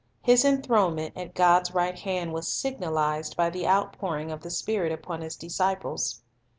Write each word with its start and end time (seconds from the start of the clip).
His 0.23 0.43
enthronement 0.43 1.15
at 1.15 1.35
God's 1.35 1.75
right 1.75 1.93
hand 1.93 2.33
was 2.33 2.47
signalized 2.47 3.37
by 3.37 3.51
the 3.51 3.67
outpouring 3.67 4.31
of 4.31 4.41
the 4.41 4.49
Spirit 4.49 4.91
upon 4.91 5.21
His 5.21 5.35
disciples. 5.35 6.23